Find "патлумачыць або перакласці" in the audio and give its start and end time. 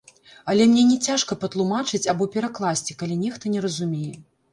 1.43-2.97